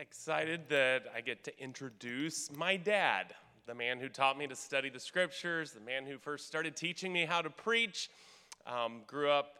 [0.00, 3.34] excited that I get to introduce my dad,
[3.66, 7.12] the man who taught me to study the scriptures, the man who first started teaching
[7.12, 8.08] me how to preach.
[8.66, 9.58] Um, grew up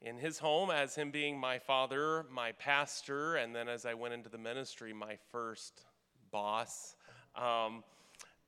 [0.00, 4.14] in his home as him being my father, my pastor, and then as I went
[4.14, 5.82] into the ministry, my first
[6.30, 6.94] boss.
[7.34, 7.82] Um,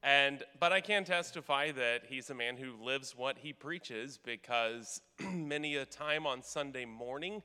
[0.05, 5.01] and but I can testify that he's a man who lives what he preaches because
[5.33, 7.43] many a time on Sunday morning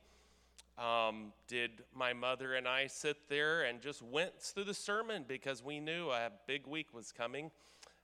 [0.80, 5.62] um, did my mother and I sit there and just went through the sermon because
[5.62, 7.50] we knew a big week was coming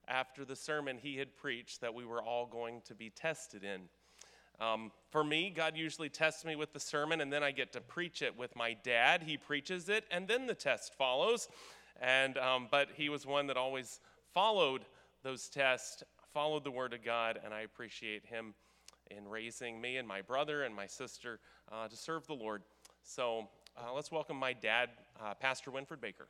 [0.07, 3.83] after the sermon he had preached that we were all going to be tested in.
[4.61, 7.80] Um, for me, God usually tests me with the sermon, and then I get to
[7.80, 9.23] preach it with my dad.
[9.23, 11.49] He preaches it, and then the test follows.
[12.01, 14.01] And um, but he was one that always
[14.33, 14.85] followed
[15.23, 16.02] those tests,
[16.33, 18.55] followed the Word of God, and I appreciate him
[19.11, 21.38] in raising me and my brother and my sister
[21.70, 22.62] uh, to serve the Lord.
[23.02, 26.27] So uh, let's welcome my dad, uh, Pastor Winfred Baker.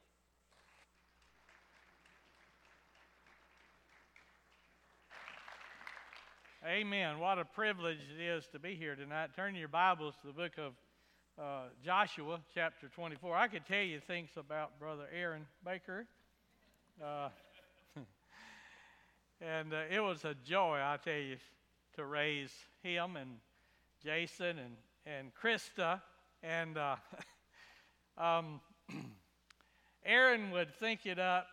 [6.66, 7.20] Amen.
[7.20, 9.30] What a privilege it is to be here tonight.
[9.36, 10.72] Turn your Bibles to the book of
[11.38, 13.36] uh, Joshua, chapter 24.
[13.36, 16.06] I could tell you things about Brother Aaron Baker.
[17.00, 17.28] Uh,
[19.40, 21.36] and uh, it was a joy, I tell you,
[21.94, 22.52] to raise
[22.82, 23.30] him and
[24.02, 26.00] Jason and, and Krista.
[26.42, 26.96] And uh,
[28.18, 28.60] um,
[30.04, 31.46] Aaron would think it up,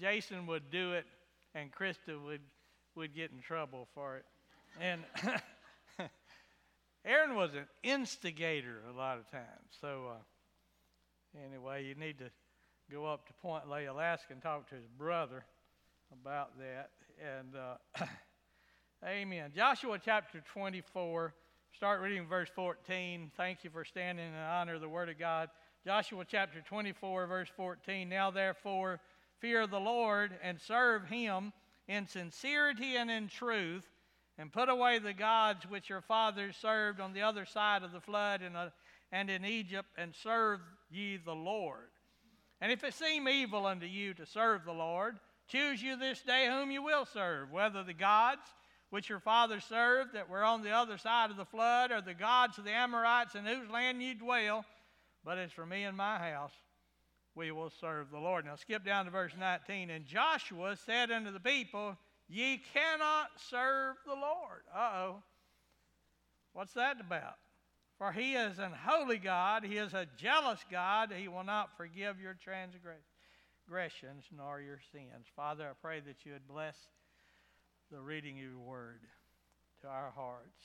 [0.00, 1.04] Jason would do it,
[1.54, 2.40] and Krista would,
[2.94, 4.24] would get in trouble for it.
[4.80, 5.02] And
[7.04, 9.44] Aaron was an instigator a lot of times.
[9.80, 12.30] So, uh, anyway, you need to
[12.90, 15.44] go up to Point Lay, Alaska, and talk to his brother
[16.12, 16.90] about that.
[17.20, 18.06] And uh,
[19.06, 19.50] Amen.
[19.54, 21.34] Joshua chapter 24,
[21.74, 23.30] start reading verse 14.
[23.36, 25.48] Thank you for standing in honor of the Word of God.
[25.84, 28.08] Joshua chapter 24, verse 14.
[28.08, 29.00] Now therefore,
[29.40, 31.52] fear the Lord and serve him
[31.88, 33.88] in sincerity and in truth,
[34.38, 38.00] and put away the gods which your fathers served on the other side of the
[38.00, 38.68] flood and, uh,
[39.12, 40.60] in Egypt, and serve
[40.90, 41.90] ye the Lord.
[42.60, 45.18] And if it seem evil unto you to serve the Lord,
[45.48, 48.42] choose you this day whom you will serve, whether the gods
[48.92, 52.12] which your fathers served that were on the other side of the flood, are the
[52.12, 54.66] gods of the Amorites in whose land you dwell.
[55.24, 56.52] But as for me and my house,
[57.34, 58.44] we will serve the Lord.
[58.44, 59.88] Now skip down to verse 19.
[59.88, 61.96] And Joshua said unto the people,
[62.28, 64.60] Ye cannot serve the Lord.
[64.76, 65.22] Uh oh.
[66.52, 67.36] What's that about?
[67.96, 72.20] For he is an holy God, he is a jealous God, he will not forgive
[72.20, 75.28] your transgressions nor your sins.
[75.34, 76.76] Father, I pray that you would bless
[77.92, 79.00] the reading of your word
[79.82, 80.64] to our hearts.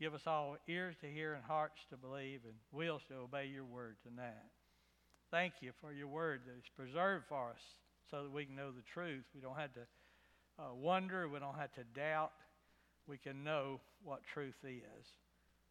[0.00, 3.64] Give us all ears to hear and hearts to believe and wills to obey your
[3.64, 4.46] word tonight.
[5.32, 7.60] Thank you for your word that is preserved for us
[8.08, 9.24] so that we can know the truth.
[9.34, 9.80] We don't have to
[10.60, 12.30] uh, wonder, we don't have to doubt.
[13.08, 15.06] We can know what truth is.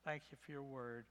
[0.04, 1.06] Thank you for your word.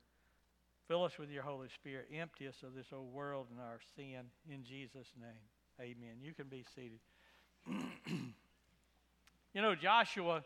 [0.87, 2.09] Fill us with your Holy Spirit.
[2.15, 4.27] Empty us of this old world and our sin.
[4.53, 5.49] In Jesus' name,
[5.81, 6.17] amen.
[6.21, 7.01] You can be seated.
[9.57, 10.45] You know, Joshua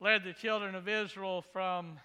[0.00, 1.98] led the children of Israel from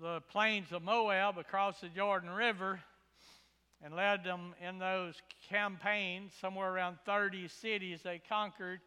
[0.00, 2.78] the plains of Moab across the Jordan River
[3.82, 5.16] and led them in those
[5.48, 8.78] campaigns, somewhere around 30 cities they conquered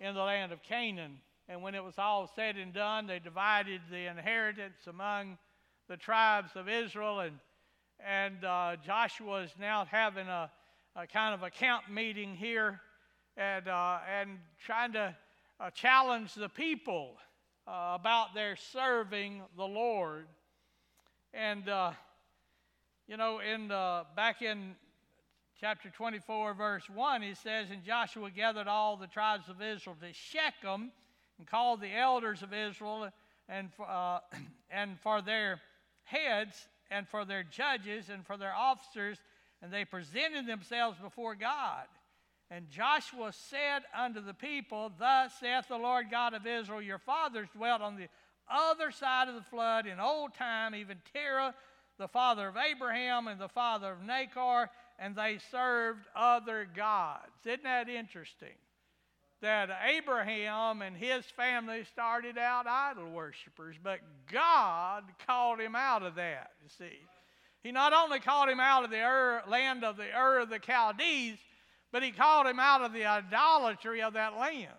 [0.00, 1.16] in the land of Canaan.
[1.48, 5.38] And when it was all said and done, they divided the inheritance among
[5.88, 7.20] the tribes of Israel.
[7.20, 7.38] And,
[8.06, 10.50] and uh, Joshua is now having a,
[10.94, 12.82] a, kind of a camp meeting here
[13.36, 15.16] and, uh, and trying to
[15.62, 17.16] uh, challenge the people
[17.68, 20.26] uh, about their serving the Lord.
[21.32, 21.92] And, uh,
[23.06, 24.74] you know, in back in
[25.60, 30.12] chapter 24, verse 1, he says, And Joshua gathered all the tribes of Israel to
[30.12, 30.90] Shechem
[31.38, 33.08] and called the elders of Israel
[33.48, 34.18] and uh,
[34.70, 35.60] and for their
[36.02, 39.18] heads and for their judges and for their officers,
[39.62, 41.86] and they presented themselves before God.
[42.54, 47.48] And Joshua said unto the people, Thus saith the Lord God of Israel, Your fathers
[47.56, 48.08] dwelt on the
[48.50, 51.54] other side of the flood in old time, even Terah,
[51.96, 54.68] the father of Abraham, and the father of Nachor,
[54.98, 57.30] and they served other gods.
[57.46, 58.58] Isn't that interesting?
[59.40, 64.00] That Abraham and his family started out idol worshippers, but
[64.30, 66.98] God called him out of that, you see.
[67.62, 71.38] He not only called him out of the land of the Ur of the Chaldees,
[71.92, 74.72] but he called him out of the idolatry of that land.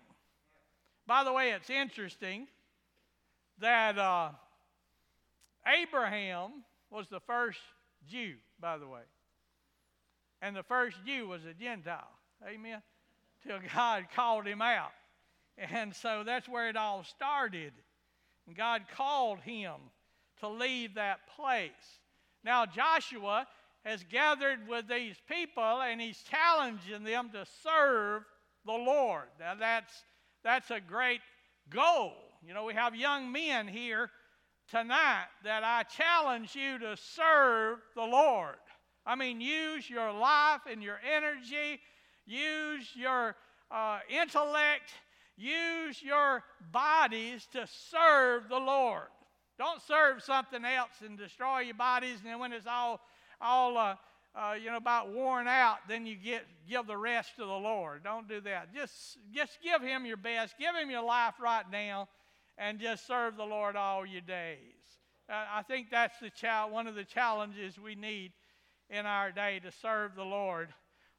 [1.06, 2.48] By the way, it's interesting
[3.60, 4.30] that uh,
[5.66, 6.50] Abraham
[6.90, 7.60] was the first
[8.08, 9.02] Jew, by the way.
[10.42, 12.10] And the first Jew was a Gentile.
[12.46, 12.82] Amen.
[13.46, 14.92] Till God called him out.
[15.56, 17.72] And so that's where it all started.
[18.46, 19.74] And God called him
[20.40, 21.70] to leave that place.
[22.42, 23.46] Now, Joshua
[23.84, 28.22] has gathered with these people and he's challenging them to serve
[28.64, 29.24] the Lord.
[29.38, 29.92] Now, that's,
[30.42, 31.20] that's a great
[31.70, 32.12] goal.
[32.46, 34.10] You know, we have young men here
[34.70, 38.56] tonight that I challenge you to serve the Lord.
[39.06, 41.80] I mean, use your life and your energy,
[42.26, 43.36] use your
[43.70, 44.92] uh, intellect,
[45.36, 46.42] use your
[46.72, 49.08] bodies to serve the Lord.
[49.58, 53.00] Don't serve something else and destroy your bodies, and then when it's all,
[53.40, 53.96] all uh,
[54.34, 58.02] uh, you know, about worn out, then you get give the rest to the Lord.
[58.02, 58.74] Don't do that.
[58.74, 60.56] Just just give Him your best.
[60.58, 62.08] Give Him your life right now,
[62.58, 64.58] and just serve the Lord all your days.
[65.30, 68.32] Uh, I think that's the chal- one of the challenges we need
[68.90, 70.68] in our day to serve the Lord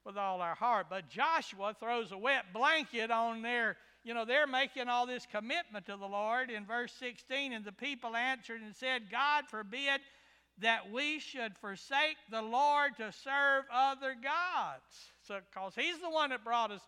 [0.06, 0.88] with all our heart.
[0.90, 5.88] But Joshua throws a wet blanket on their you know, they're making all this commitment
[5.88, 6.52] to the Lord.
[6.52, 10.00] In verse 16, and the people answered and said, God forbid
[10.60, 15.12] that we should forsake the Lord to serve other gods.
[15.28, 16.82] So, because He's the one that brought us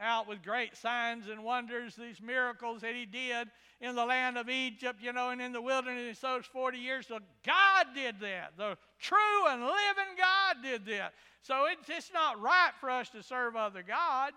[0.00, 3.48] out with great signs and wonders, these miracles that He did
[3.80, 7.06] in the land of Egypt, you know, and in the wilderness those 40 years.
[7.06, 8.52] So, God did that.
[8.56, 11.14] The true and living God did that.
[11.42, 14.36] So, it's, it's not right for us to serve other gods.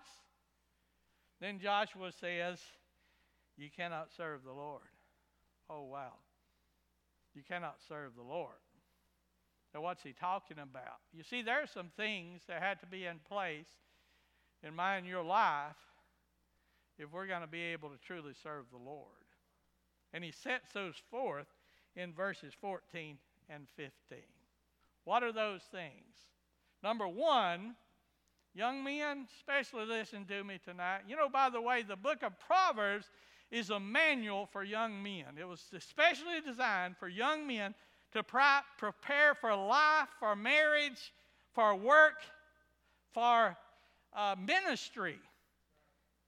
[1.41, 2.59] Then Joshua says,
[3.57, 4.81] You cannot serve the Lord.
[5.69, 6.13] Oh, wow.
[7.35, 8.51] You cannot serve the Lord.
[9.73, 10.99] Now, what's he talking about?
[11.13, 13.67] You see, there are some things that had to be in place
[14.63, 15.75] in my and your life
[16.97, 19.07] if we're going to be able to truly serve the Lord.
[20.11, 21.47] And he sets those forth
[21.95, 23.17] in verses 14
[23.49, 23.91] and 15.
[25.05, 26.15] What are those things?
[26.81, 27.75] Number one,
[28.55, 31.01] Young men, especially listen to me tonight.
[31.07, 33.09] You know, by the way, the book of Proverbs
[33.51, 35.25] is a manual for young men.
[35.39, 37.73] It was especially designed for young men
[38.13, 41.13] to prepare for life, for marriage,
[41.53, 42.21] for work,
[43.13, 43.55] for
[44.13, 45.19] uh, ministry.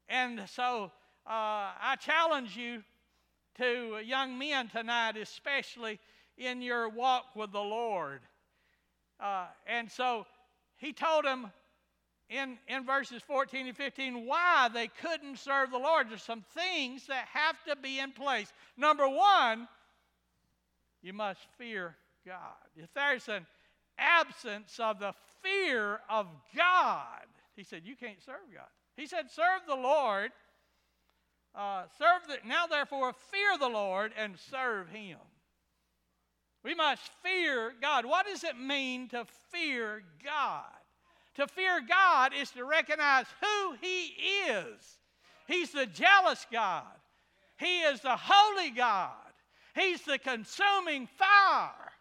[0.10, 0.92] And so
[1.26, 2.84] uh, I challenge you
[3.58, 6.00] to young men tonight, especially
[6.38, 8.22] in your walk with the Lord.
[9.20, 10.26] Uh, and so
[10.78, 11.52] he told them,
[12.32, 16.10] in, in verses 14 and 15 why they couldn't serve the Lord.
[16.10, 18.52] There's some things that have to be in place.
[18.78, 19.68] Number one,
[21.02, 22.38] you must fear God.
[22.76, 23.46] If there's an
[23.98, 25.14] absence of the
[25.44, 27.26] fear of God,
[27.56, 28.68] he said, you can't serve God.
[28.96, 30.32] He said, serve the Lord.
[31.54, 35.18] Uh, serve the, now therefore fear the Lord and serve him.
[36.64, 38.06] We must fear God.
[38.06, 40.81] What does it mean to fear God?
[41.36, 44.14] To fear God is to recognize who He
[44.50, 44.98] is.
[45.48, 46.84] He's the jealous God,
[47.58, 49.12] He is the holy God,
[49.76, 51.92] He's the consuming fire.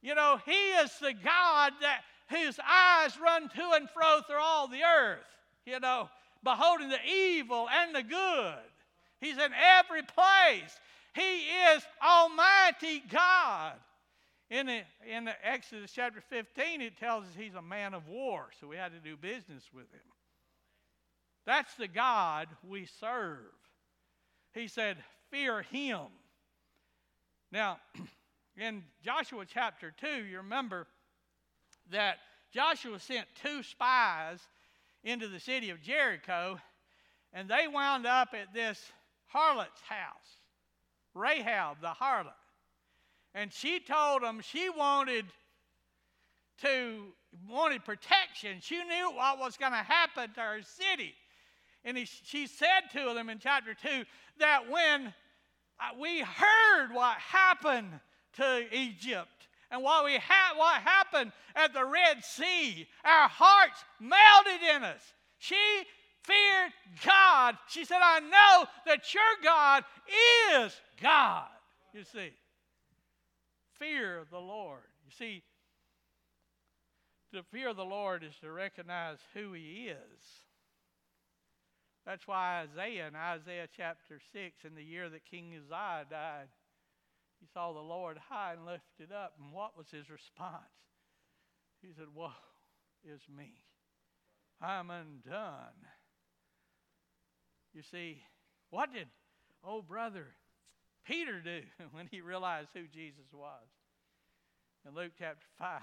[0.00, 4.68] You know, He is the God that whose eyes run to and fro through all
[4.68, 5.26] the earth,
[5.66, 6.08] you know,
[6.44, 8.54] beholding the evil and the good.
[9.20, 10.78] He's in every place.
[11.14, 13.72] He is Almighty God.
[14.50, 18.46] In, the, in the Exodus chapter 15, it tells us he's a man of war,
[18.58, 20.00] so we had to do business with him.
[21.44, 23.52] That's the God we serve.
[24.54, 24.96] He said,
[25.30, 26.06] Fear him.
[27.52, 27.78] Now,
[28.56, 30.86] in Joshua chapter 2, you remember
[31.90, 32.16] that
[32.50, 34.40] Joshua sent two spies
[35.04, 36.58] into the city of Jericho,
[37.34, 38.92] and they wound up at this
[39.26, 40.38] harlot's house,
[41.14, 42.32] Rahab the harlot
[43.38, 45.24] and she told them she wanted
[46.60, 47.04] to
[47.48, 48.58] wanted protection.
[48.60, 51.14] She knew what was going to happen to her city.
[51.84, 54.04] And he, she said to them in chapter 2
[54.40, 58.00] that when uh, we heard what happened
[58.38, 64.68] to Egypt and what, we ha- what happened at the Red Sea, our hearts melted
[64.74, 65.02] in us.
[65.38, 65.54] She
[66.24, 66.72] feared
[67.06, 67.56] God.
[67.68, 69.84] She said, I know that your God
[70.56, 71.46] is God,
[71.94, 72.32] you see
[73.78, 74.82] fear the Lord.
[75.04, 75.42] You see,
[77.32, 80.22] to fear the Lord is to recognize who He is.
[82.06, 86.48] That's why Isaiah in Isaiah chapter 6, in the year that King Uzziah died,
[87.38, 89.34] he saw the Lord high and lifted up.
[89.38, 90.62] And what was his response?
[91.82, 92.32] He said, Woe
[93.04, 93.52] is me.
[94.60, 95.84] I'm undone.
[97.74, 98.22] You see,
[98.70, 99.06] what did,
[99.62, 100.28] oh brother,
[101.08, 101.60] Peter do
[101.92, 103.66] when he realized who Jesus was?
[104.86, 105.80] In Luke chapter 5,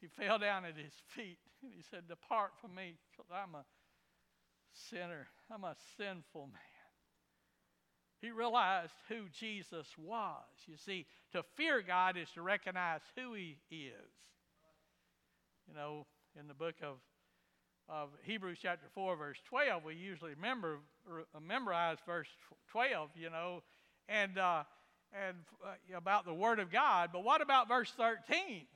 [0.00, 3.64] he fell down at his feet and he said, Depart from me, because I'm a
[4.72, 5.28] sinner.
[5.52, 6.60] I'm a sinful man.
[8.20, 10.44] He realized who Jesus was.
[10.66, 14.12] You see, to fear God is to recognize who He is.
[15.66, 16.06] You know,
[16.38, 16.96] in the book of,
[17.88, 20.78] of Hebrews, chapter 4, verse 12, we usually remember,
[21.40, 22.28] memorize verse
[22.70, 23.62] 12, you know,
[24.08, 24.64] and, uh,
[25.12, 27.10] and uh, about the Word of God.
[27.12, 28.66] But what about verse 13?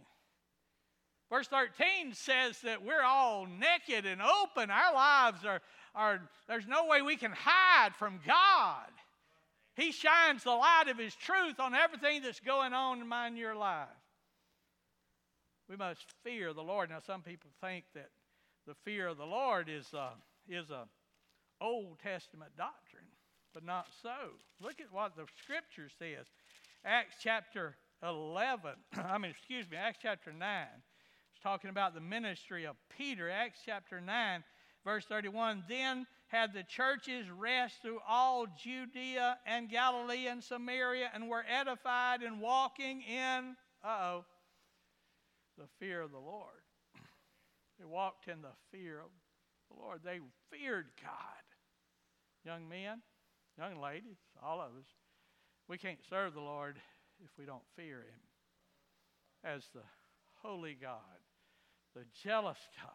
[1.30, 4.70] Verse 13 says that we're all naked and open.
[4.70, 5.60] Our lives are,
[5.94, 8.90] are there's no way we can hide from God.
[9.76, 13.88] He shines the light of His truth on everything that's going on in your life.
[15.68, 16.90] We must fear the Lord.
[16.90, 18.10] Now, some people think that
[18.66, 20.10] the fear of the Lord is a,
[20.48, 20.84] is a
[21.60, 22.93] Old Testament doctrine,
[23.54, 24.10] but not so.
[24.60, 26.26] Look at what the Scripture says.
[26.84, 30.66] Acts chapter 11, I mean, excuse me, Acts chapter 9.
[31.32, 33.30] It's talking about the ministry of Peter.
[33.30, 34.44] Acts chapter 9,
[34.84, 35.64] verse 31.
[35.68, 42.22] Then had the churches rest through all Judea and Galilee and Samaria and were edified
[42.22, 44.24] and walking in, uh oh,
[45.56, 46.48] the fear of the Lord.
[47.78, 49.10] They walked in the fear of
[49.68, 50.00] the Lord.
[50.04, 50.20] They
[50.50, 51.44] feared God.
[52.44, 53.02] Young men,
[53.58, 54.86] young ladies, all of us,
[55.68, 56.76] we can't serve the Lord
[57.24, 58.20] if we don't fear Him
[59.44, 59.82] as the
[60.42, 60.98] holy God,
[61.94, 62.90] the jealous God,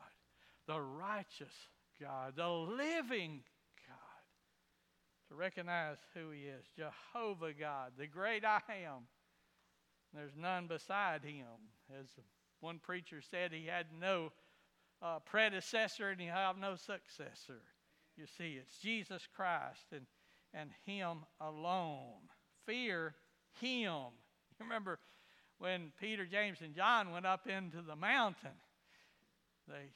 [0.68, 1.54] the righteous
[2.02, 3.42] God, the living
[3.88, 9.04] God, to recognize who He is Jehovah God, the great I am.
[10.14, 11.46] There's none beside Him.
[12.00, 12.08] As
[12.60, 14.32] one preacher said, He had no
[15.02, 17.62] uh, predecessor and He had no successor.
[18.18, 20.06] You see, it's Jesus Christ and,
[20.54, 22.22] and Him alone.
[22.66, 23.16] Fear
[23.60, 24.12] Him.
[24.60, 25.00] You remember
[25.58, 28.52] when Peter, James, and John went up into the mountain?
[29.68, 29.92] They,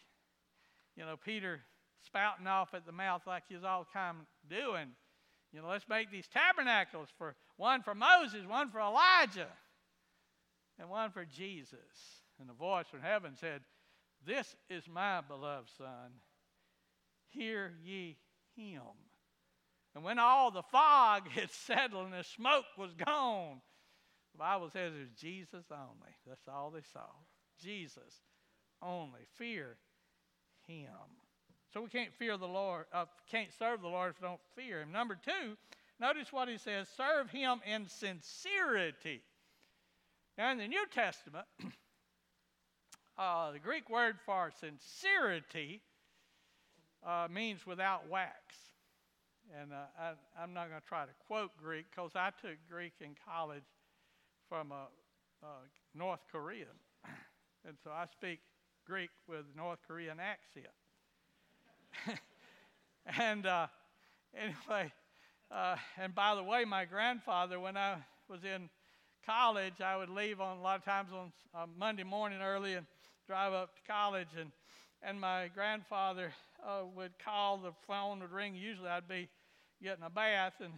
[0.96, 1.62] you know, Peter
[2.06, 4.16] spouting off at the mouth like he's all of
[4.50, 4.90] doing.
[5.52, 9.52] You know, let's make these tabernacles for one for Moses, one for Elijah,
[10.80, 12.24] and one for Jesus.
[12.40, 13.62] And the voice from heaven said,
[14.26, 16.12] This is my beloved Son.
[17.30, 18.18] Hear ye
[18.56, 18.82] him.
[19.96, 23.62] And when all the fog had settled and the smoke was gone,
[24.34, 26.14] the Bible says it was Jesus only.
[26.28, 27.06] That's all they saw.
[27.62, 28.22] Jesus
[28.82, 29.22] only.
[29.36, 29.78] Fear
[30.68, 30.88] him.
[31.74, 34.82] So we can't fear the Lord, uh, can't serve the Lord if we don't fear
[34.82, 34.92] Him.
[34.92, 35.58] Number two,
[36.00, 39.22] notice what He says: serve Him in sincerity.
[40.38, 41.46] Now in the New Testament,
[43.18, 45.82] uh, the Greek word for sincerity
[47.06, 48.56] uh, means without wax.
[49.60, 52.94] And uh, I, am not going to try to quote Greek because I took Greek
[53.02, 53.64] in college
[54.50, 54.88] from a,
[55.44, 55.48] a
[55.94, 56.68] North Korean,
[57.68, 58.40] and so I speak
[58.86, 60.74] Greek with North Korean accent.
[63.18, 63.68] and uh,
[64.36, 64.92] anyway,
[65.52, 67.98] uh, and by the way, my grandfather, when I
[68.30, 68.70] was in
[69.26, 72.86] college, I would leave on a lot of times on uh, Monday morning early and
[73.28, 74.52] drive up to college, and
[75.06, 76.34] and my grandfather
[76.66, 78.56] uh, would call, the phone would ring.
[78.56, 79.30] Usually, I'd be
[79.82, 80.74] getting a bath, and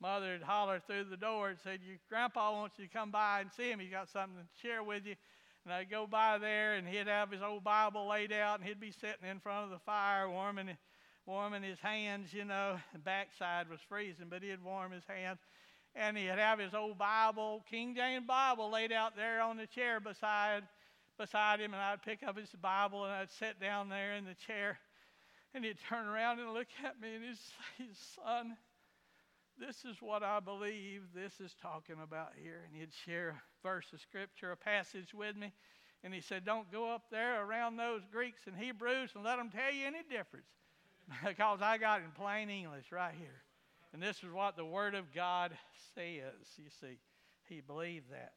[0.00, 3.40] mother would holler through the door and said, "Your grandpa wants you to come by
[3.40, 3.80] and see him.
[3.80, 5.16] He's got something to share with you."
[5.64, 8.78] And I'd go by there, and he'd have his old Bible laid out, and he'd
[8.78, 10.76] be sitting in front of the fire, warming,
[11.24, 12.32] warming his hands.
[12.32, 15.40] You know, the backside was freezing, but he'd warm his hands.
[15.96, 19.98] And he'd have his old Bible, King James Bible, laid out there on the chair
[19.98, 20.62] beside,
[21.18, 21.74] beside him.
[21.74, 24.78] And I'd pick up his Bible, and I'd sit down there in the chair.
[25.54, 28.56] And he'd turn around and look at me, and he'd say, Son,
[29.58, 32.62] this is what I believe this is talking about here.
[32.66, 35.52] And he'd share a verse of scripture, a passage with me.
[36.04, 39.50] And he said, Don't go up there around those Greeks and Hebrews and let them
[39.50, 40.46] tell you any difference.
[41.24, 43.42] because I got in plain English right here.
[43.92, 45.52] And this is what the Word of God
[45.94, 46.34] says.
[46.58, 46.98] You see,
[47.48, 48.32] he believed that.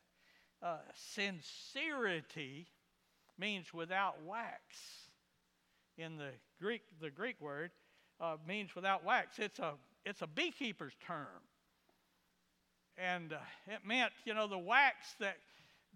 [0.62, 0.78] Uh,
[1.14, 2.68] sincerity
[3.38, 4.60] means without wax.
[5.98, 7.72] In the Greek, the Greek word
[8.22, 9.40] uh, means without wax.
[9.40, 9.74] It's a
[10.06, 11.28] it's a beekeeper's term.
[12.98, 13.38] And uh,
[13.68, 15.38] it meant, you know, the wax that,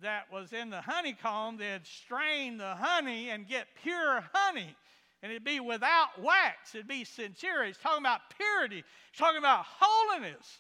[0.02, 4.76] that was in the honeycomb, they'd strain the honey and get pure honey.
[5.22, 7.66] And it'd be without wax, it'd be sincere.
[7.66, 8.78] He's talking about purity,
[9.12, 10.60] he's talking about holiness.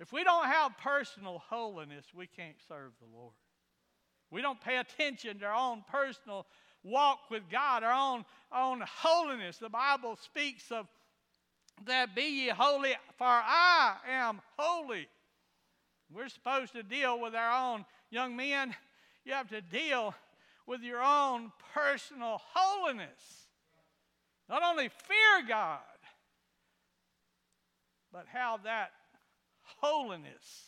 [0.00, 3.34] If we don't have personal holiness, we can't serve the Lord.
[4.30, 6.46] We don't pay attention to our own personal
[6.82, 9.58] walk with God, our own, own holiness.
[9.58, 10.86] The Bible speaks of
[11.86, 15.08] that be ye holy, for I am holy.
[16.12, 18.74] We're supposed to deal with our own young men.
[19.24, 20.14] You have to deal
[20.66, 23.48] with your own personal holiness.
[24.48, 25.80] Not only fear God,
[28.12, 28.90] but how that
[29.80, 30.64] holiness,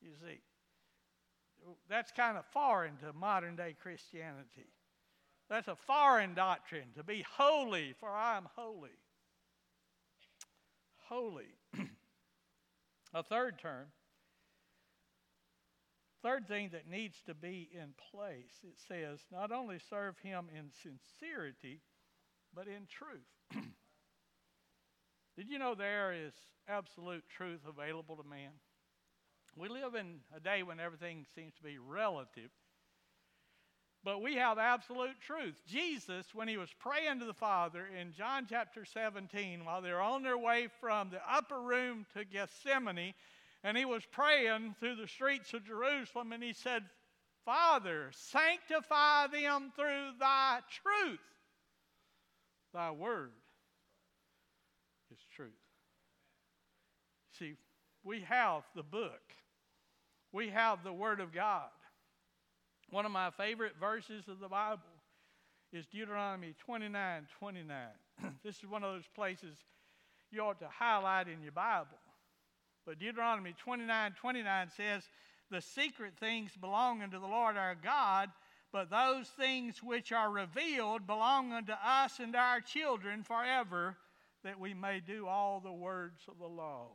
[0.00, 0.40] you see,
[1.88, 4.72] that's kind of foreign to modern day Christianity.
[5.48, 8.90] That's a foreign doctrine to be holy, for I am holy.
[11.08, 11.54] Holy.
[13.14, 13.86] a third term.
[16.22, 20.70] Third thing that needs to be in place, it says, not only serve him in
[20.82, 21.80] sincerity,
[22.52, 23.64] but in truth.
[25.38, 26.32] Did you know there is
[26.68, 28.50] absolute truth available to man?
[29.56, 32.50] We live in a day when everything seems to be relative.
[34.02, 35.54] But we have absolute truth.
[35.64, 40.24] Jesus, when he was praying to the Father in John chapter 17, while they're on
[40.24, 43.14] their way from the upper room to Gethsemane,
[43.62, 46.82] and he was praying through the streets of Jerusalem, and he said,
[47.44, 51.20] Father, sanctify them through thy truth.
[52.74, 53.30] Thy word
[55.10, 55.50] is truth.
[57.38, 57.54] See,
[58.04, 59.20] we have the book,
[60.32, 61.68] we have the Word of God.
[62.90, 64.82] One of my favorite verses of the Bible
[65.72, 67.76] is Deuteronomy 29 29.
[68.44, 69.56] this is one of those places
[70.30, 71.98] you ought to highlight in your Bible.
[72.86, 75.02] But Deuteronomy 29 29 says,
[75.50, 78.30] The secret things belong unto the Lord our God,
[78.72, 83.96] but those things which are revealed belong unto us and our children forever,
[84.44, 86.88] that we may do all the words of the law.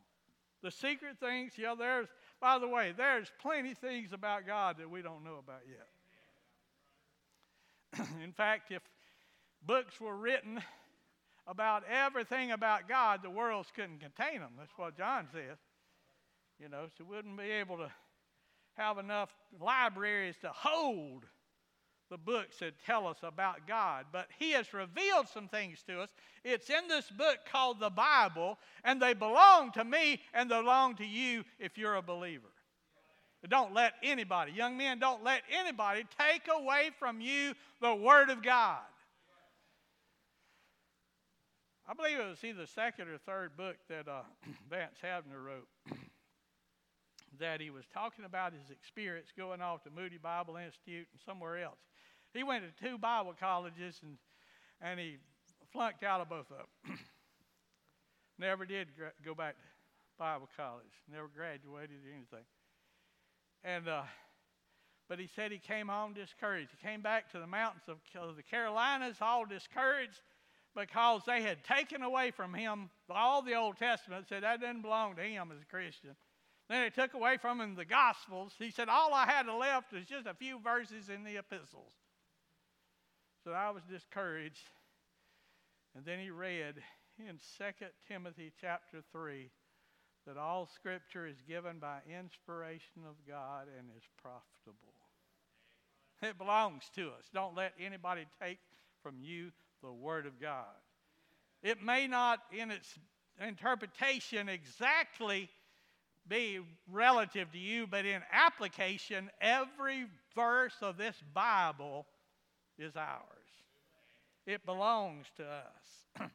[0.64, 2.08] The secret things, yeah, there's,
[2.40, 5.62] by the way, there's plenty things about God that we don't know about
[7.94, 8.08] yet.
[8.24, 8.82] In fact, if
[9.66, 10.62] books were written
[11.46, 14.52] about everything about God, the worlds couldn't contain them.
[14.58, 15.58] That's what John says.
[16.60, 17.92] You know, so we wouldn't be able to
[18.78, 21.26] have enough libraries to hold
[22.10, 26.10] the books that tell us about God, but He has revealed some things to us.
[26.44, 30.96] It's in this book called the Bible, and they belong to me and they belong
[30.96, 32.50] to you if you're a believer.
[33.50, 38.42] Don't let anybody, young men, don't let anybody take away from you the Word of
[38.42, 38.80] God.
[41.88, 44.22] I believe it was either the second or third book that uh,
[44.70, 45.68] Vance Havner wrote
[47.40, 51.58] that he was talking about his experience going off to Moody Bible Institute and somewhere
[51.58, 51.80] else.
[52.34, 54.18] He went to two Bible colleges and,
[54.82, 55.18] and he
[55.72, 56.98] flunked out of both of them.
[58.40, 59.64] Never did gra- go back to
[60.18, 60.86] Bible college.
[61.12, 62.46] Never graduated or anything.
[63.64, 64.04] And uh,
[65.08, 66.70] but he said he came home discouraged.
[66.72, 70.22] He came back to the mountains of, of the Carolinas all discouraged
[70.76, 74.26] because they had taken away from him all the Old Testament.
[74.28, 76.16] Said that didn't belong to him as a Christian.
[76.70, 78.54] Then they took away from him the Gospels.
[78.58, 81.92] He said all I had left was just a few verses in the epistles.
[83.44, 84.70] So I was discouraged.
[85.96, 86.76] And then he read
[87.20, 89.50] in 2 Timothy chapter 3
[90.26, 94.94] that all scripture is given by inspiration of God and is profitable.
[96.22, 97.30] It belongs to us.
[97.34, 98.60] Don't let anybody take
[99.02, 99.52] from you
[99.82, 100.66] the Word of God.
[101.62, 102.98] It may not, in its
[103.46, 105.50] interpretation, exactly
[106.28, 112.06] be relative to you, but in application, every verse of this Bible
[112.78, 113.22] is ours.
[114.46, 116.28] It belongs to us.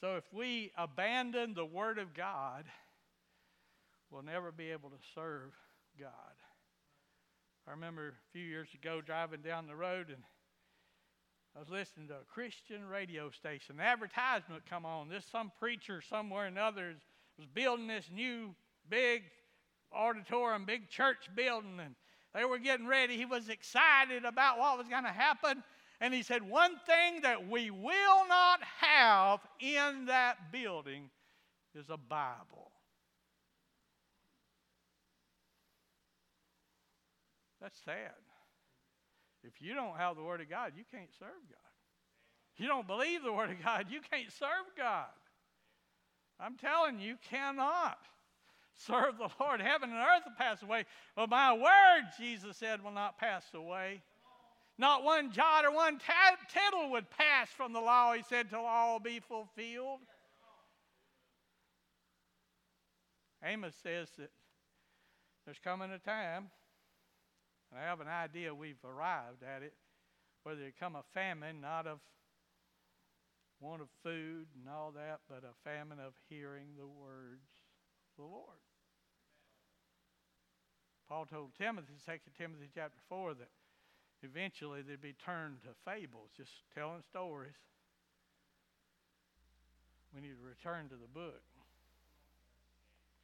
[0.00, 2.64] so if we abandon the Word of God,
[4.10, 5.52] we'll never be able to serve
[5.98, 6.10] God.
[7.66, 10.22] I remember a few years ago driving down the road and
[11.56, 13.76] I was listening to a Christian radio station.
[13.76, 15.08] The advertisement come on.
[15.08, 16.94] This some preacher somewhere or another
[17.38, 18.56] was building this new
[18.90, 19.22] big
[19.92, 21.94] auditorium, big church building, and
[22.34, 23.16] they were getting ready.
[23.16, 25.62] He was excited about what was going to happen.
[26.00, 31.10] And he said, One thing that we will not have in that building
[31.74, 32.72] is a Bible.
[37.60, 38.10] That's sad.
[39.44, 41.58] If you don't have the Word of God, you can't serve God.
[42.56, 45.06] You don't believe the Word of God, you can't serve God.
[46.40, 47.98] I'm telling you, you cannot
[48.76, 49.60] serve the Lord.
[49.60, 50.84] Heaven and earth will pass away,
[51.16, 54.02] but my word, Jesus said, will not pass away.
[54.76, 58.98] Not one jot or one tittle would pass from the law, he said, till all
[58.98, 60.00] be fulfilled.
[63.44, 64.30] Amos says that
[65.44, 66.50] there's coming a time,
[67.70, 69.74] and I have an idea we've arrived at it,
[70.42, 72.00] where there come a famine, not of
[73.60, 77.48] want of food and all that, but a famine of hearing the words
[78.18, 78.58] of the Lord.
[81.08, 83.48] Paul told Timothy, 2 Timothy chapter 4, that
[84.22, 87.56] eventually they'd be turned to fables, just telling stories.
[90.14, 91.42] We need to return to the book,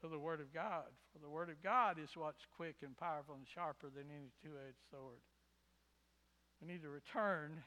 [0.03, 0.91] to the Word of God.
[1.13, 4.59] For the Word of God is what's quick and powerful and sharper than any two
[4.67, 5.23] edged sword.
[6.61, 7.63] We need to return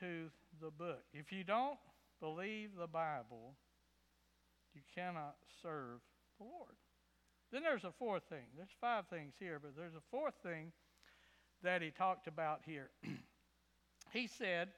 [0.00, 1.02] to the book.
[1.12, 1.78] If you don't
[2.20, 3.54] believe the Bible,
[4.74, 6.00] you cannot serve
[6.38, 6.76] the Lord.
[7.52, 8.44] Then there's a fourth thing.
[8.56, 10.72] There's five things here, but there's a fourth thing
[11.62, 12.90] that he talked about here.
[14.12, 14.68] he said,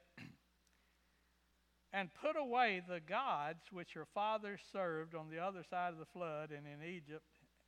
[1.92, 6.06] and put away the gods which your fathers served on the other side of the
[6.06, 7.24] flood and in Egypt,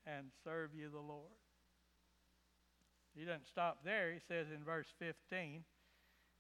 [0.07, 1.33] and serve you the Lord.
[3.15, 4.13] He doesn't stop there.
[4.13, 5.65] He says in verse 15,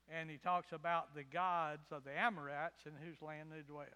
[0.08, 3.86] and he talks about the gods of the Amorites in whose land they dwell.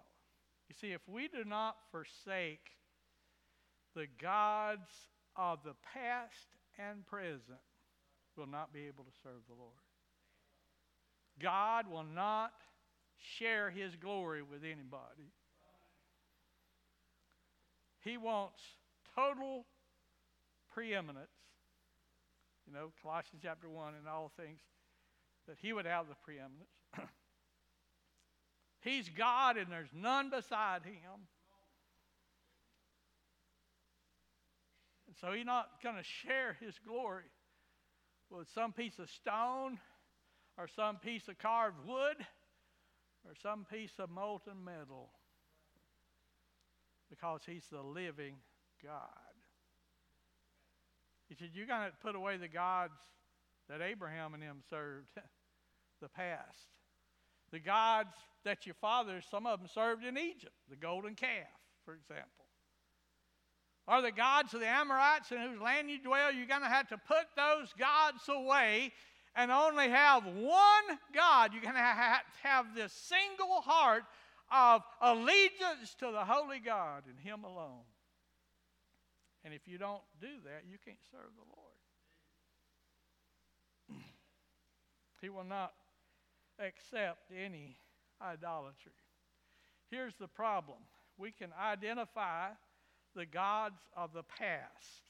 [0.69, 2.71] You see, if we do not forsake
[3.97, 4.91] the gods
[5.37, 7.59] of the past and present,
[8.37, 9.73] we'll not be able to serve the Lord.
[11.41, 12.53] God will not
[13.39, 15.33] share his glory with anybody.
[18.05, 18.61] He wants
[19.17, 19.65] total
[20.73, 21.31] preeminence.
[22.67, 24.61] You know, Colossians chapter 1 and all things,
[25.49, 26.71] that he would have the preeminence.
[28.81, 31.27] He's God and there's none beside him.
[35.21, 37.25] So he's not going to share his glory
[38.31, 39.79] with some piece of stone
[40.59, 42.17] or some piece of carved wood
[43.25, 45.11] or some piece of molten metal
[47.09, 48.37] because he's the living
[48.83, 49.01] God.
[51.29, 52.99] He said, You're going to put away the gods
[53.69, 55.09] that Abraham and him served,
[56.03, 56.69] the past.
[57.53, 61.47] The gods that your fathers, some of them served in Egypt, the golden calf,
[61.85, 62.46] for example.
[63.89, 66.89] Or the gods of the Amorites in whose land you dwell, you're going to have
[66.89, 68.93] to put those gods away
[69.37, 71.53] and only have one God.
[71.53, 74.03] You're going to have to have this single heart
[74.51, 77.85] of allegiance to the holy God and Him alone.
[79.45, 81.45] And if you don't do that, you can't serve the
[83.95, 84.03] Lord.
[85.21, 85.73] he will not
[86.59, 87.77] accept any
[88.21, 88.93] idolatry.
[89.91, 90.79] Here's the problem
[91.19, 92.49] we can identify
[93.17, 95.07] the gods of the past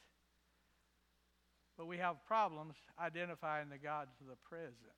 [1.77, 4.97] but we have problems identifying the gods of the present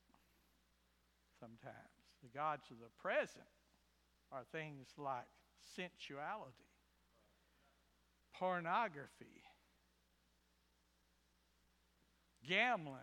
[1.41, 1.75] sometimes.
[2.23, 3.47] The gods of the present
[4.31, 5.27] are things like
[5.75, 6.71] sensuality,
[8.35, 9.43] pornography,
[12.49, 12.95] gambling.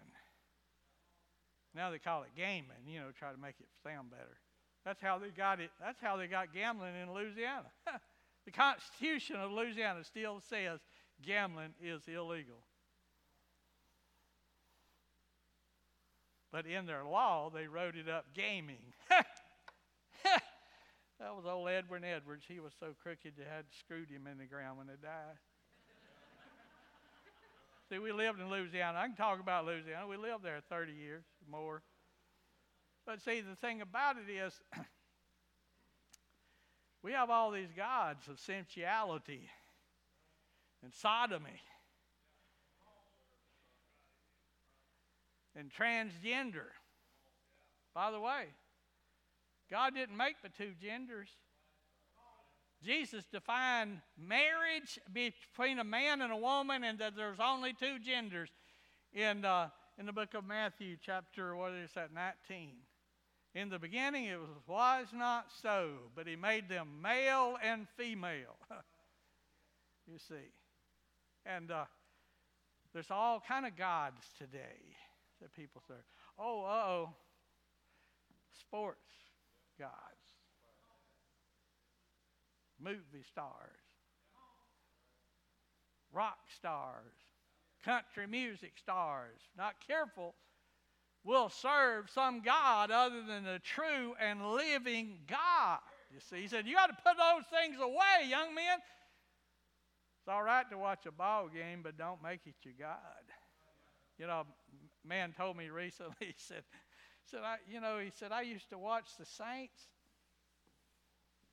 [1.73, 4.39] Now they call it gaming, you know, try to make it sound better.
[4.85, 5.71] That's how they got it.
[5.81, 7.71] That's how they got gambling in Louisiana.
[8.45, 10.79] the Constitution of Louisiana still says
[11.21, 12.63] gambling is illegal.
[16.51, 18.93] But in their law, they wrote it up gaming.
[19.10, 19.25] that
[21.36, 22.45] was old Edwin Edwards.
[22.47, 25.38] He was so crooked you had screwed him in the ground when he died.
[27.89, 28.99] See, we lived in Louisiana.
[28.99, 30.08] I can talk about Louisiana.
[30.08, 31.84] We lived there 30 years more.
[33.05, 34.60] But see, the thing about it is,
[37.05, 39.47] we have all these gods of sensuality
[40.81, 41.61] and sodomy
[45.55, 46.65] and transgender.
[47.93, 48.45] By the way,
[49.69, 51.29] God didn't make the two genders.
[52.83, 58.49] Jesus defined marriage between a man and a woman, and that there's only two genders.
[59.13, 62.71] In, uh, in the book of Matthew, chapter, what is that, 19.
[63.55, 68.57] In the beginning, it was, was not so, but he made them male and female.
[70.07, 70.51] you see.
[71.45, 71.85] And uh,
[72.93, 74.97] there's all kind of gods today
[75.41, 76.03] that people serve.
[76.37, 77.09] Oh, oh,
[78.59, 78.99] sports
[79.79, 79.91] gods,
[82.81, 83.79] movie stars,
[86.11, 87.13] rock stars,
[87.85, 89.39] country music stars.
[89.57, 90.35] Not careful,
[91.25, 95.79] will serve some God other than the true and living God.
[96.13, 98.77] You see, he said, You got to put those things away, young men.
[100.19, 102.97] It's all right to watch a ball game, but don't make it your God.
[104.17, 106.63] You know, a man told me recently, he said,
[107.25, 109.79] said I, you know, he said, I used to watch the Saints.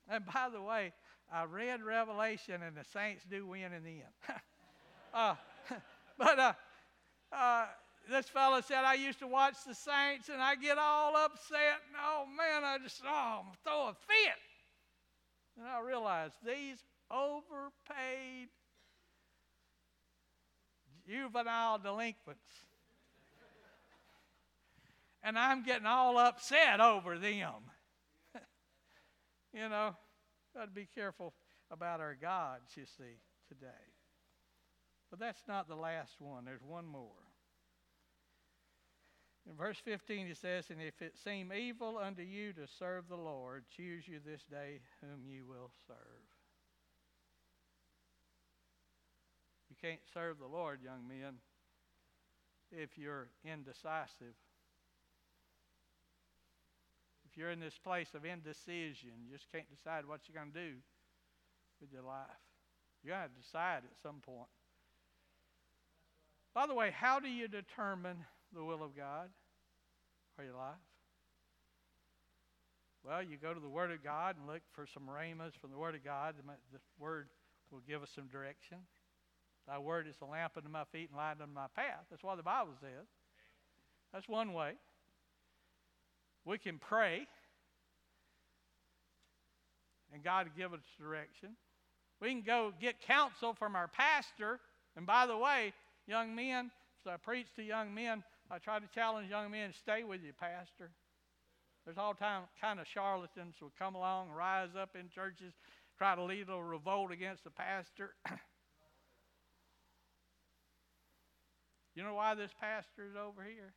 [0.07, 0.93] And by the way,
[1.31, 4.39] I read Revelation and the Saints do win in the end.
[5.13, 5.35] uh,
[6.17, 6.53] but uh,
[7.31, 7.65] uh,
[8.09, 11.79] this fellow said, I used to watch the Saints and I get all upset.
[11.87, 14.39] And oh man, I just, oh, I'm throw a fit.
[15.57, 18.49] And I realized these overpaid
[21.07, 22.39] juvenile delinquents.
[25.23, 27.71] and I'm getting all upset over them.
[29.53, 29.95] you know,
[30.55, 31.33] got to be careful
[31.71, 33.67] about our gods, you see, today.
[35.09, 37.22] But that's not the last one, there's one more.
[39.49, 43.17] In verse 15 it says, And if it seem evil unto you to serve the
[43.17, 45.97] Lord, choose you this day whom you will serve.
[49.69, 51.35] You can't serve the Lord, young men,
[52.71, 54.35] if you're indecisive.
[57.29, 60.69] If you're in this place of indecision, you just can't decide what you're going to
[60.69, 60.75] do
[61.81, 62.27] with your life.
[63.03, 64.47] You got to decide at some point.
[66.53, 68.17] By the way, how do you determine
[68.53, 69.29] the will of God
[70.37, 70.75] Are you alive?
[73.05, 75.77] Well, you go to the Word of God and look for some rhemas from the
[75.77, 76.35] Word of God.
[76.71, 77.27] The Word
[77.69, 78.77] will give us some direction.
[79.67, 82.05] Thy Word is a lamp unto my feet and light unto my path.
[82.09, 83.07] That's what the Bible says.
[84.13, 84.73] That's one way.
[86.45, 87.27] We can pray,
[90.13, 91.55] and God will give us direction.
[92.21, 94.59] We can go get counsel from our pastor.
[94.95, 95.73] And by the way,
[96.07, 96.71] young men,
[97.05, 100.31] as I preach to young men, I try to challenge young men stay with you,
[100.39, 100.91] pastor.
[101.85, 105.53] There's all time kind of charlatans who come along, rise up in churches,
[105.97, 108.13] try to lead a little revolt against the pastor.
[111.95, 113.73] you know why this pastor is over here?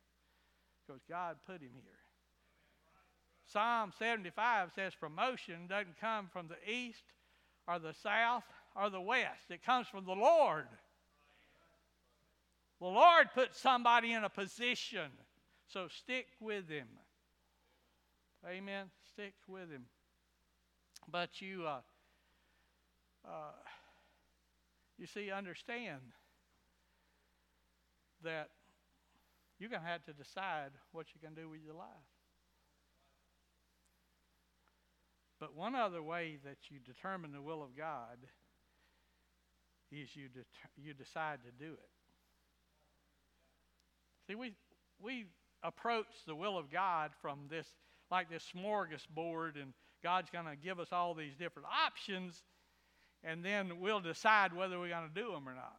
[0.85, 1.97] Because God put him here.
[3.51, 7.01] Psalm 75 says promotion doesn't come from the east
[7.67, 8.43] or the south
[8.75, 10.67] or the west, it comes from the Lord.
[12.79, 15.09] The Lord put somebody in a position,
[15.67, 16.87] so stick with him.
[18.47, 18.85] Amen.
[19.13, 19.85] Stick with him.
[21.11, 21.79] But you, uh,
[23.27, 23.51] uh,
[24.97, 26.01] you see, understand
[28.23, 28.49] that
[29.59, 31.87] you're going to have to decide what you're going to do with your life.
[35.39, 38.17] But one other way that you determine the will of God
[39.91, 41.96] is you, det- you decide to do it.
[44.27, 44.53] See, we,
[45.01, 45.25] we
[45.63, 47.67] approach the will of God from this,
[48.11, 52.43] like this smorgasbord, and God's going to give us all these different options,
[53.23, 55.77] and then we'll decide whether we're going to do them or not.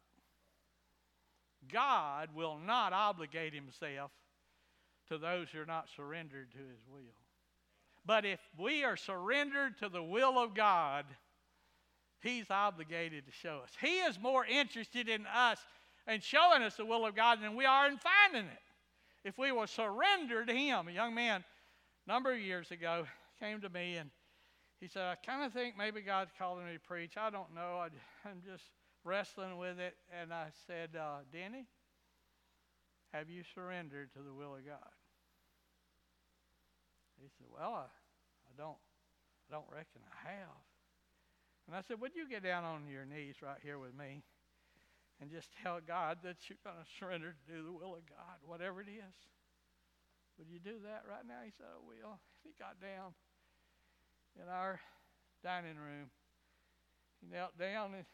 [1.71, 4.11] God will not obligate himself
[5.09, 7.01] to those who are not surrendered to his will.
[8.05, 11.05] But if we are surrendered to the will of God,
[12.21, 13.71] He's obligated to show us.
[13.79, 15.59] He is more interested in us
[16.09, 18.59] and showing us the will of God than we are in finding it.
[19.23, 21.43] If we will surrender to Him, a young man,
[22.07, 23.05] a number of years ago,
[23.39, 24.09] came to me and
[24.81, 27.13] he said, I kind of think maybe God's calling me to preach.
[27.15, 27.83] I don't know.
[27.83, 28.63] I, am just
[29.03, 29.95] wrestling with it.
[30.19, 31.67] And I said, uh, Denny,
[33.13, 34.91] have you surrendered to the will of God?
[37.21, 37.83] He said, Well, I,
[38.47, 38.77] I don't
[39.49, 40.57] I don't reckon I have.
[41.67, 44.23] And I said, Would you get down on your knees right here with me
[45.21, 48.39] and just tell God that you're going to surrender to do the will of God,
[48.45, 49.15] whatever it is?
[50.37, 51.43] Would you do that right now?
[51.43, 52.19] He said, I will.
[52.43, 53.11] He got down
[54.41, 54.79] in our
[55.43, 56.07] dining room.
[57.19, 58.05] He knelt down and,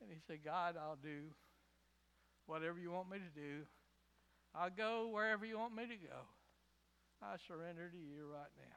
[0.00, 1.34] and he said, God, I'll do
[2.46, 3.66] whatever you want me to do.
[4.54, 6.22] I'll go wherever you want me to go.
[7.20, 8.76] I surrender to you right now.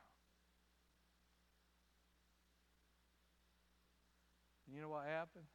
[4.65, 5.45] And you know what happened?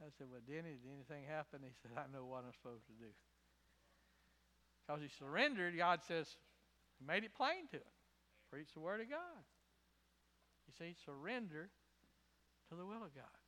[0.00, 1.60] I said, Well, Denny, did anything happen?
[1.62, 3.10] He said, I know what I'm supposed to do.
[4.84, 6.36] Because he surrendered, God says,
[6.98, 7.94] He made it plain to him.
[8.50, 9.42] Preach the Word of God.
[10.68, 11.70] You see, surrender
[12.70, 13.38] to the will of God.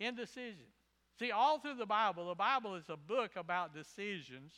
[0.00, 0.70] Indecision.
[1.18, 4.52] See, all through the Bible, the Bible is a book about decisions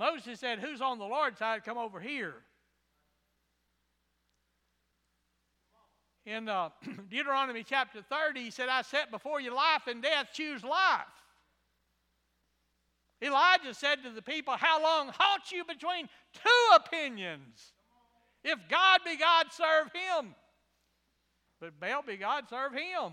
[0.00, 1.62] Moses said, Who's on the Lord's side?
[1.62, 2.34] Come over here.
[6.26, 6.70] In uh,
[7.10, 11.06] Deuteronomy chapter 30, he said, I set before you life and death, choose life.
[13.22, 17.72] Elijah said to the people, How long halt you between two opinions?
[18.42, 20.34] If God be God, serve him.
[21.60, 23.12] But Baal be God, serve him.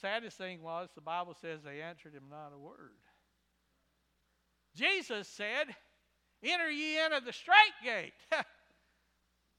[0.00, 2.92] Saddest thing was, the Bible says they answered him not a word.
[4.76, 5.74] Jesus said,
[6.42, 8.12] Enter ye in at the strait gate.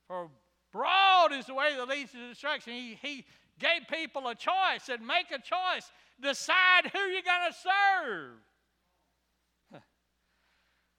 [0.07, 0.29] For
[0.71, 2.73] broad is the way that leads to destruction.
[2.73, 3.25] He, he
[3.59, 5.91] gave people a choice and make a choice.
[6.21, 8.31] Decide who you're going to serve.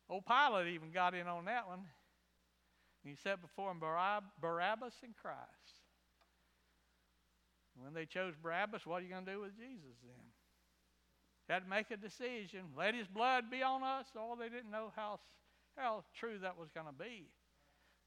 [0.08, 1.80] Old Pilate even got in on that one.
[3.04, 5.38] He set before him Barabbas and Christ.
[7.82, 10.26] When they chose Barabbas, what are you going to do with Jesus then?
[11.48, 12.74] Had to make a decision.
[12.76, 14.06] Let his blood be on us.
[14.16, 15.20] Oh, they didn't know how,
[15.76, 17.30] how true that was going to be.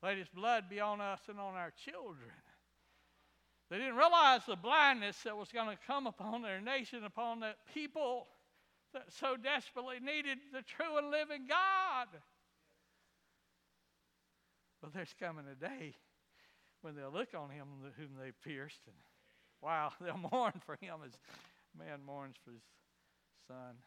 [0.04, 2.30] Let his blood be on us and on our children.
[3.70, 7.56] They didn't realize the blindness that was going to come upon their nation, upon that
[7.74, 8.28] people
[8.94, 12.08] that so desperately needed the true and living God.
[14.82, 15.96] But there's coming a day
[16.82, 18.96] when they'll look on him whom they pierced, and
[19.62, 21.13] wow, they'll mourn for him as
[21.80, 22.62] man mourns for his
[23.48, 23.78] son.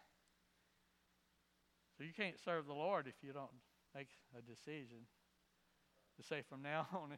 [1.98, 3.52] So you can't serve the Lord if you don't
[3.94, 5.06] make a decision
[6.16, 7.16] to say from now on,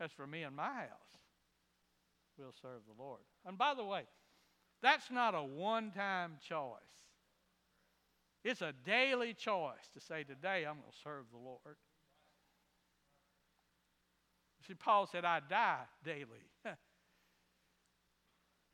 [0.00, 1.18] as for me and my house,
[2.38, 3.20] we'll serve the Lord.
[3.46, 4.02] And by the way,
[4.82, 6.78] that's not a one time choice.
[8.44, 11.76] It's a daily choice to say, Today I'm going to serve the Lord.
[14.66, 16.50] See, Paul said, I die daily.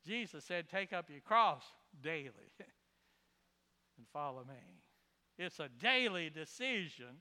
[0.06, 1.64] Jesus said, Take up your cross
[2.02, 2.30] daily
[3.98, 4.54] and follow me.
[5.38, 7.20] It's a daily decision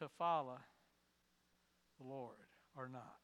[0.00, 0.58] to follow
[2.00, 3.20] the Lord or not.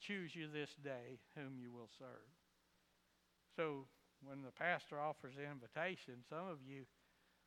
[0.00, 2.28] Choose you this day whom you will serve.
[3.56, 3.86] So,
[4.22, 6.84] when the pastor offers the invitation, some of you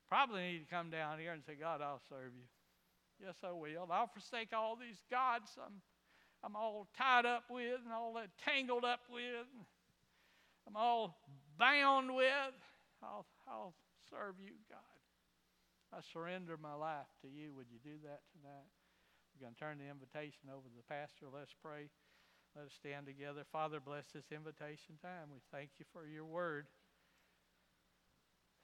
[0.10, 2.46] probably need to come down here and say, God, I'll serve you.
[3.20, 3.88] Yes, I will.
[3.92, 5.82] I'll forsake all these gods I'm,
[6.44, 9.48] I'm all tied up with and all that tangled up with.
[10.68, 11.18] I'm all
[11.58, 12.56] bound with.
[13.02, 13.74] I'll, I'll
[14.10, 14.87] serve you, God.
[15.94, 17.54] I surrender my life to you.
[17.56, 18.72] Would you do that tonight?
[19.32, 21.32] We're going to turn the invitation over to the pastor.
[21.32, 21.88] Let's pray.
[22.56, 23.46] Let us stand together.
[23.52, 25.30] Father, bless this invitation time.
[25.32, 26.68] We thank you for your word.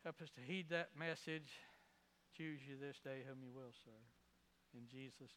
[0.04, 1.62] Help us to heed that message.
[2.36, 4.10] Choose you this day whom you will serve.
[4.74, 5.32] In Jesus'